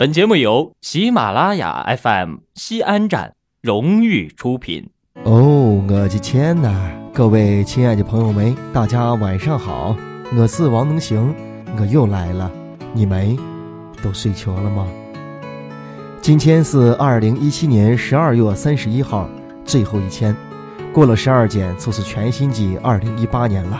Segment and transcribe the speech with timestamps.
[0.00, 4.88] 本节目由喜马拉雅 FM 西安站荣誉出品。
[5.24, 6.74] 哦，我的天呐！
[7.12, 9.94] 各位亲爱的朋友们，大家晚上好，
[10.34, 11.34] 我是王能行，
[11.78, 12.50] 我又来了。
[12.94, 13.36] 你们
[14.02, 14.88] 都睡着了吗？
[16.22, 19.28] 今天是二零一七年十二月三十一号，
[19.66, 20.34] 最后一天，
[20.94, 23.78] 过了十二点就是全新季二零一八年了。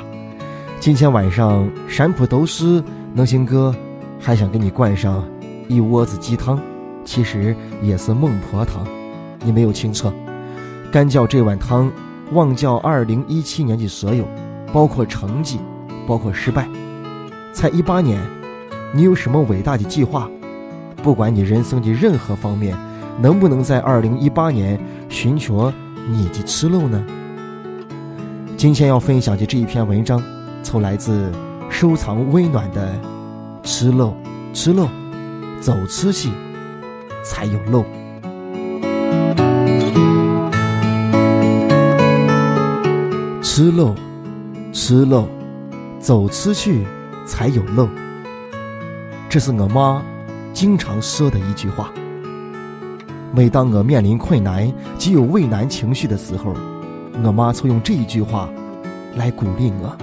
[0.81, 2.85] 今天晚上陕普都师
[3.15, 3.75] 能行哥，
[4.21, 5.27] 还想给你灌上。
[5.71, 6.61] 一窝子鸡汤，
[7.05, 8.85] 其实也是孟婆汤，
[9.45, 10.13] 你没有清澈。
[10.91, 11.89] 干叫这碗汤，
[12.33, 14.27] 忘叫二零一七年的所有，
[14.73, 15.61] 包括成绩，
[16.09, 16.69] 包括失败。
[17.53, 18.21] 才一八年，
[18.93, 20.29] 你有什么伟大的计划？
[21.05, 22.77] 不管你人生的任何方面，
[23.23, 24.77] 能不能在二零一八年
[25.09, 25.73] 寻求
[26.09, 27.01] 你的吃漏呢？
[28.57, 30.21] 今天要分享的这一篇文章，
[30.65, 31.31] 从来自
[31.69, 32.93] 收藏温暖的
[33.63, 34.13] 吃漏，
[34.53, 34.89] 吃漏。
[35.61, 36.31] 走出去
[37.23, 37.85] 才有路，
[43.43, 43.95] 吃漏，
[44.73, 45.27] 吃漏，
[45.99, 46.87] 走出去
[47.27, 47.87] 才有路。
[49.29, 50.03] 这是我妈
[50.55, 51.93] 经常说的一句话。
[53.33, 56.55] 每当我面临困难、极有畏难情绪的时候，
[57.23, 58.49] 我妈就用这一句话
[59.15, 59.95] 来鼓励我。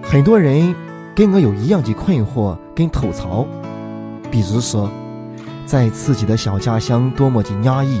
[0.00, 0.72] 很多人
[1.14, 3.44] 跟我有一样的困惑跟吐槽。
[4.30, 4.90] 比如说，
[5.66, 8.00] 在自己的小家乡多么的压抑，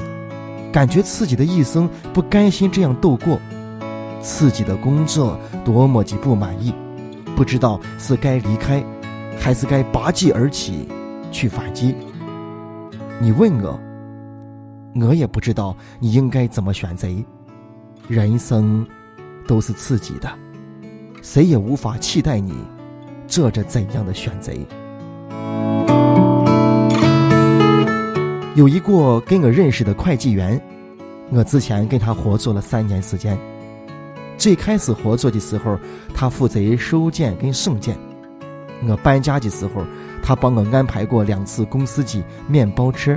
[0.72, 3.38] 感觉自己的一生不甘心这样度过；
[4.20, 6.72] 自己的工作多么的不满意，
[7.34, 8.82] 不知道是该离开，
[9.38, 10.88] 还是该拔剑而起
[11.32, 11.94] 去反击。
[13.18, 13.78] 你问我，
[14.94, 17.08] 我也不知道你应该怎么选择。
[18.08, 18.86] 人生
[19.46, 20.28] 都是自己的，
[21.22, 22.54] 谁也无法期待你
[23.26, 24.52] 做着怎样的选择。
[28.56, 30.60] 有一个跟我认识的会计员，
[31.30, 33.38] 我之前跟他合作了三年时间。
[34.36, 35.78] 最开始合作的时候，
[36.12, 37.96] 他负责收件跟送件。
[38.88, 39.84] 我搬家的时候，
[40.20, 43.16] 他帮我安排过两次公司的面包车。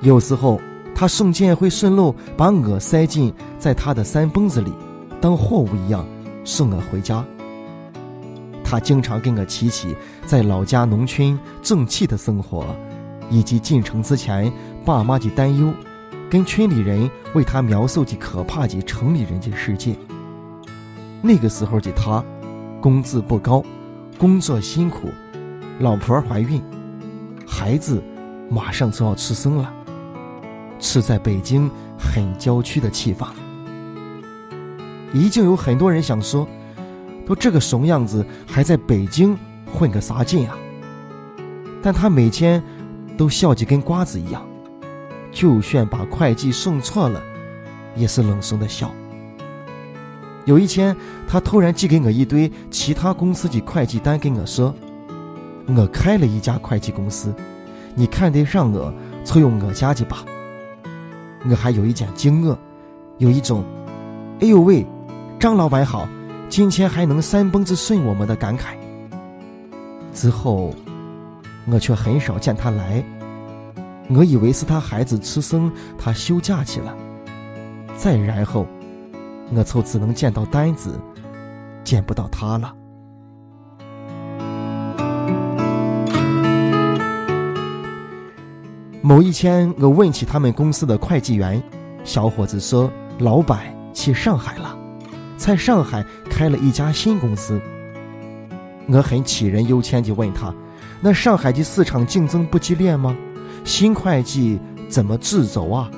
[0.00, 0.60] 有时候
[0.96, 4.72] 他送件会顺路把我塞进在他的三蹦子里，
[5.20, 6.04] 当货物一样
[6.44, 7.24] 送我回家。
[8.64, 9.94] 他经常跟我提起
[10.26, 12.66] 在老家农村种气的生活。
[13.30, 14.52] 以及进城之前
[14.84, 15.72] 爸妈的担忧，
[16.28, 19.96] 跟村里人为他描述的可怕的城里人的世界。
[21.22, 22.24] 那个时候的他，
[22.80, 23.62] 工资不高，
[24.18, 25.08] 工作辛苦，
[25.78, 26.60] 老婆怀孕，
[27.46, 28.02] 孩子
[28.50, 29.72] 马上就要出生了，
[30.80, 33.32] 是在北京很郊区的地方。
[35.12, 36.48] 已经有很多人想说，
[37.26, 39.38] 都这个怂样子，还在北京
[39.72, 40.58] 混个啥劲啊？
[41.80, 42.60] 但他每天。
[43.20, 44.42] 都笑得跟瓜子一样，
[45.30, 47.22] 就算把会计送错了，
[47.94, 48.90] 也是冷声的笑。
[50.46, 50.96] 有一天，
[51.28, 54.74] 他突然寄给我一堆其他公司的会计单，跟我说
[55.76, 57.34] ：“我开了一家会计公司，
[57.94, 58.90] 你看得上我，
[59.22, 60.24] 就用我家的吧。”
[61.44, 62.56] 我还有一点惊愕，
[63.18, 63.62] 有一种
[64.40, 64.86] “哎呦喂，
[65.38, 66.08] 张老板好，
[66.48, 68.76] 今天还能三蹦子顺我们的感慨。”
[70.14, 70.74] 之后。
[71.66, 73.04] 我却很少见他来，
[74.08, 76.96] 我以为是他孩子出生，他休假去了。
[77.96, 78.66] 再然后，
[79.54, 80.98] 我就只能见到单子，
[81.84, 82.74] 见不到他了。
[89.02, 91.62] 某一天，我问起他们公司的会计员，
[92.04, 92.90] 小伙子说
[93.20, 94.76] ：“老板去上海了，
[95.36, 97.60] 在上海开了一家新公司。”
[98.88, 100.52] 我很杞人忧天地问他。
[101.02, 103.16] 那上海的市场竞争不激烈吗？
[103.64, 105.90] 新会计怎么自走啊？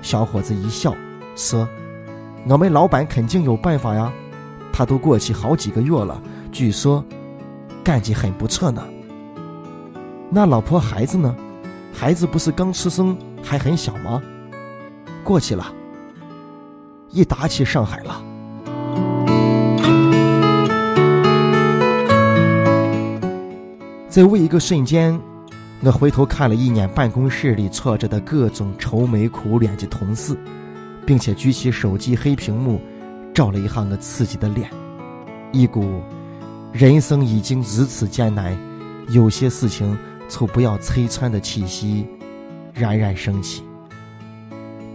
[0.00, 0.94] 小伙子一笑
[1.34, 1.68] 说
[2.46, 4.12] ：“我们老板肯定有办法呀，
[4.72, 6.20] 他都过去好几个月了，
[6.52, 7.04] 据说
[7.82, 8.82] 干劲很不错呢。
[10.30, 11.34] 那老婆孩子呢？
[11.92, 14.22] 孩子不是刚出生还很小吗？
[15.22, 15.66] 过去了，
[17.10, 18.22] 一打起上海了。”
[24.14, 25.20] 在为一个瞬间，
[25.80, 30.38] 我回头看了一眼办公室里坐着的各种愁眉苦脸的同事，
[31.04, 32.80] 并且举起手机黑屏幕，
[33.34, 34.70] 照了一下我自己的脸，
[35.50, 36.00] 一股
[36.72, 38.56] 人生已经如此艰难，
[39.08, 42.06] 有些事情就不要拆穿的气息
[42.72, 43.64] 冉冉升起。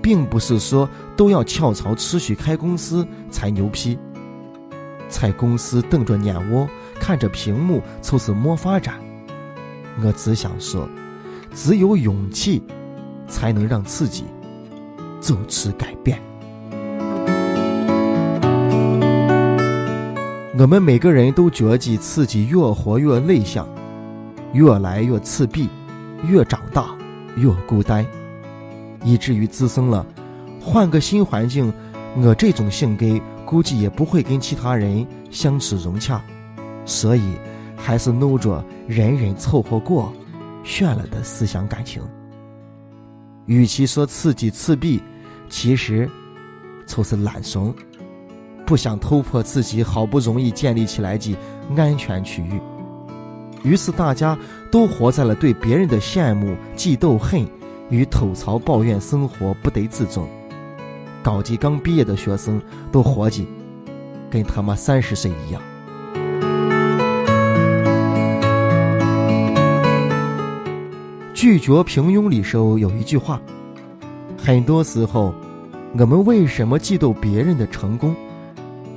[0.01, 3.99] 并不是说都要跳槽出去开公司才牛批，
[5.09, 6.65] 在公司瞪着眼窝
[7.01, 8.95] 看着屏幕就是没发展。
[10.03, 10.87] 我只想说，
[11.53, 12.61] 只有勇气，
[13.27, 14.23] 才能让自己
[15.19, 16.19] 走出改变。
[20.57, 23.67] 我们每个人都觉得自己越活越内向，
[24.53, 25.69] 越来越自闭，
[26.27, 26.87] 越长大
[27.37, 28.05] 越孤单，
[29.03, 30.05] 以至于滋生了
[30.61, 31.73] 换个新环境，
[32.17, 33.05] 我这种性格
[33.45, 36.21] 估计也不会跟其他人相处融洽，
[36.85, 37.35] 所以
[37.79, 40.13] 还是弄着人人凑合过，
[40.63, 42.03] 炫了的思想感情。
[43.45, 45.01] 与其说自己自闭，
[45.49, 46.07] 其实
[46.85, 47.73] 就是懒怂。
[48.65, 51.35] 不想突破自己好不容易建立起来的
[51.75, 52.61] 安全区域，
[53.63, 54.37] 于是大家
[54.71, 57.43] 都活在了对别人的羡慕、嫉妒、恨
[57.89, 60.29] 与吐槽、抱怨生活不得自重。
[61.23, 62.61] 高级刚毕业的学生
[62.91, 63.47] 都活计
[64.29, 65.59] 跟他妈三十岁一样。
[71.41, 73.41] 拒绝平庸里头有一句话：
[74.37, 75.33] 很多时候，
[75.97, 78.13] 我们为什么嫉妒别人的成功？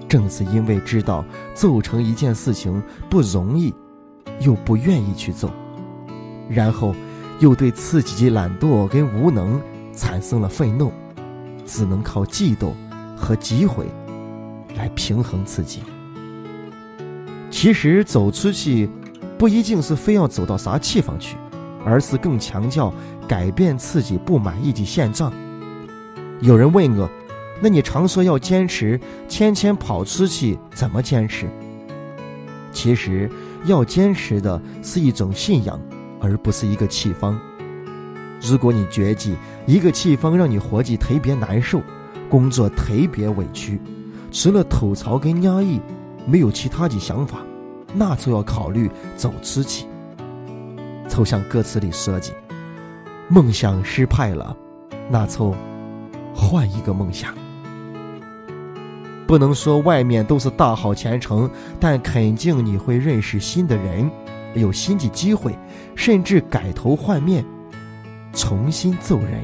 [0.09, 1.25] 正是因为知道
[1.55, 3.73] 做成一件事情不容易，
[4.41, 5.53] 又不愿意去做，
[6.51, 6.93] 然后
[7.39, 9.63] 又对自己的懒惰跟无能
[9.93, 10.91] 产生了愤怒，
[11.65, 12.73] 只能靠嫉妒
[13.17, 13.87] 和诋毁
[14.75, 15.79] 来平衡自己。
[17.53, 18.91] 其实走出去，
[19.39, 21.37] 不一定是非要走到啥地方去，
[21.85, 22.93] 而是更强调
[23.27, 25.33] 改变自己不满意的现状。
[26.41, 27.09] 有人问我。
[27.65, 28.99] 那你常说要坚持，
[29.29, 31.49] 天天跑出去，怎么坚持？
[32.73, 33.31] 其实
[33.67, 35.81] 要坚持的是一种信仰，
[36.21, 37.39] 而不是一个气方。
[38.41, 41.81] 如果你觉得一个气方让你活计特别难受，
[42.29, 43.81] 工作特别委屈，
[44.33, 45.81] 除了吐槽跟压抑，
[46.27, 47.39] 没有其他的想法，
[47.95, 49.87] 那就要考虑走出去。
[51.09, 52.33] 就像歌词里说的
[53.29, 54.57] ：“梦想失败了，
[55.11, 55.55] 那凑
[56.35, 57.35] 换一个梦想。”
[59.27, 61.51] 不能说外面都是大好前程，
[61.81, 64.11] 但肯定你会认识新的人，
[64.55, 65.57] 有新的机会，
[65.95, 67.45] 甚至改头换面，
[68.35, 69.41] 重新做人。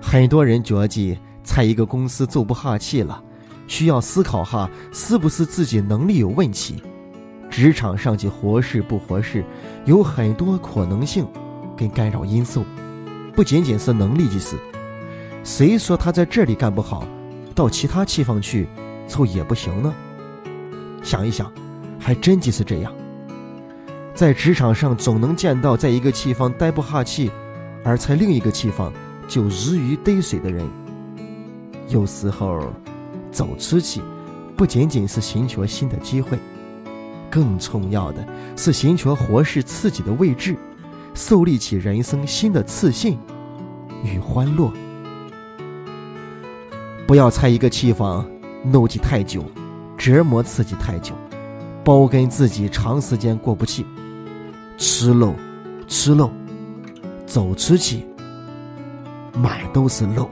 [0.00, 3.22] 很多人觉得在一个公司做不下去了，
[3.68, 6.82] 需要思考下是不是自己能力有问题。
[7.60, 9.44] 职场上的合适不合适，
[9.84, 11.26] 有很多可能性
[11.76, 12.64] 跟干扰因素，
[13.34, 14.56] 不仅仅是能力的事。
[15.42, 17.04] 谁说他在这里干不好，
[17.56, 18.68] 到其他地方去，
[19.08, 19.92] 凑也不行呢？
[21.02, 21.52] 想一想，
[21.98, 22.92] 还真就是这样。
[24.14, 27.28] 在职场上，总能见到在一个地方待不下去，
[27.82, 28.92] 而在另一个地方
[29.26, 30.64] 就如鱼得水的人。
[31.88, 32.72] 有时候，
[33.32, 34.00] 走出去，
[34.56, 36.38] 不仅仅是寻求新的机会，
[37.30, 38.26] 更重要的
[38.56, 40.56] 是寻求合适自己的位置，
[41.14, 43.18] 树立起人生新的自信
[44.04, 44.72] 与欢乐。
[47.06, 48.28] 不要在一个地方
[48.64, 49.44] 怒气太久，
[49.96, 51.14] 折磨自己太久，
[51.84, 53.86] 包跟自己长时间过不去，
[54.76, 55.34] 吃漏，
[55.86, 56.30] 吃漏，
[57.26, 58.04] 走出去，
[59.34, 60.28] 满都是漏。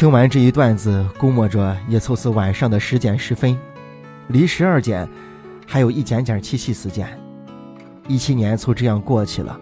[0.00, 3.54] 听完这一段子，估摸着也就是晚上的十点十分，
[4.28, 5.06] 离十二点
[5.66, 7.06] 还有一点点七息时间，
[8.08, 9.60] 一七年就这样过去了。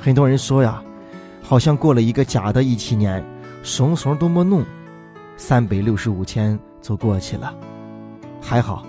[0.00, 0.80] 很多人说呀，
[1.42, 3.20] 好像过了一个假的一七年，
[3.64, 4.64] 怂怂都没弄，
[5.36, 7.52] 三百六十五天就过去了。
[8.40, 8.86] 还好，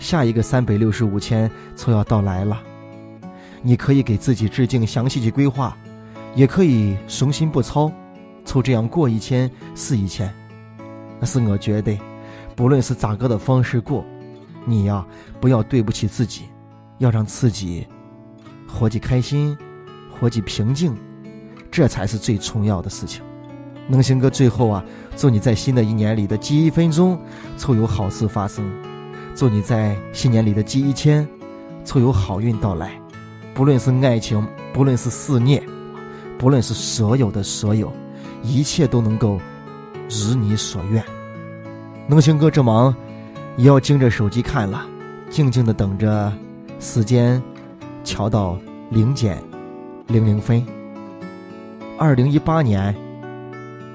[0.00, 2.60] 下一个三百六十五天就要到来了。
[3.62, 5.76] 你可以给自己制定详细的规划，
[6.34, 7.88] 也可以雄心不操。
[8.44, 10.32] 就这样过一千是一千，
[11.20, 11.98] 但是我觉得，
[12.54, 14.04] 不论是咋个的方式过，
[14.64, 15.06] 你呀
[15.40, 16.42] 不要对不起自己，
[16.98, 17.86] 要让自己
[18.66, 19.56] 活得开心，
[20.10, 20.94] 活得平静，
[21.70, 23.22] 这才是最重要的事情。
[23.88, 24.84] 能行哥最后啊，
[25.16, 27.18] 祝你在新的一年里的第一分钟
[27.56, 28.64] 就有好事发生，
[29.34, 31.26] 祝你在新年里的第一天
[31.84, 32.92] 就有好运到来，
[33.54, 35.62] 不论是爱情，不论是事业，
[36.38, 37.92] 不论是所有的所有。
[38.42, 39.40] 一切都能够
[40.08, 41.02] 如你所愿。
[42.06, 42.94] 能行哥这忙，
[43.56, 44.84] 也要盯着手机看了，
[45.30, 46.32] 静静的等着
[46.80, 47.42] 时间
[48.04, 48.58] 调到
[48.90, 49.42] 零点
[50.08, 50.64] 零零分。
[51.96, 52.94] 二零一八年，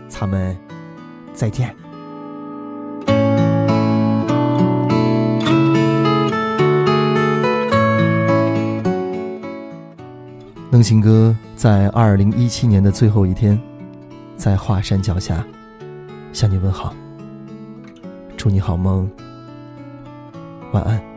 [0.08, 0.58] 咱们
[1.34, 1.76] 再见。
[10.70, 13.60] 能行哥在二零一七年的最后一天，
[14.38, 15.44] 在华山脚下
[16.32, 16.96] 向你问好，
[18.38, 19.10] 祝你好梦，
[20.72, 21.17] 晚安。